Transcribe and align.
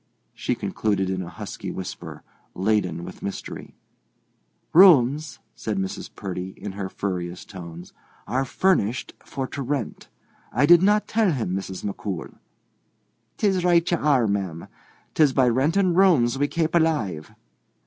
she 0.33 0.55
concluded 0.55 1.11
in 1.11 1.21
a 1.21 1.29
husky 1.29 1.69
whisper, 1.69 2.23
laden 2.55 3.03
with 3.05 3.21
mystery. 3.21 3.75
"Rooms," 4.73 5.37
said 5.53 5.77
Mrs. 5.77 6.09
Purdy, 6.15 6.55
in 6.57 6.71
her 6.71 6.89
furriest 6.89 7.49
tones, 7.51 7.93
"are 8.25 8.43
furnished 8.43 9.13
for 9.23 9.45
to 9.49 9.61
rent. 9.61 10.09
I 10.51 10.65
did 10.65 10.81
not 10.81 11.07
tell 11.07 11.31
him, 11.31 11.55
Mrs. 11.55 11.85
McCool." 11.85 12.39
"'Tis 13.37 13.63
right 13.63 13.91
ye 13.91 13.95
are, 13.95 14.25
ma'am; 14.25 14.67
'tis 15.13 15.33
by 15.33 15.47
renting 15.47 15.93
rooms 15.93 16.35
we 16.35 16.47
kape 16.47 16.73
alive. 16.73 17.35